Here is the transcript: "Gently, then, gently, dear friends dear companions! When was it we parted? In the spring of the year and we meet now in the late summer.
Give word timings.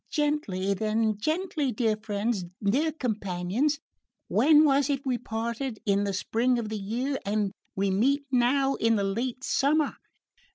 "Gently, 0.09 0.73
then, 0.73 1.19
gently, 1.19 1.71
dear 1.71 1.95
friends 1.95 2.45
dear 2.63 2.91
companions! 2.91 3.77
When 4.29 4.63
was 4.65 4.89
it 4.89 5.05
we 5.05 5.19
parted? 5.19 5.77
In 5.85 6.05
the 6.05 6.13
spring 6.13 6.57
of 6.57 6.69
the 6.69 6.79
year 6.79 7.19
and 7.23 7.51
we 7.75 7.91
meet 7.91 8.23
now 8.31 8.73
in 8.73 8.95
the 8.95 9.03
late 9.03 9.43
summer. 9.43 9.97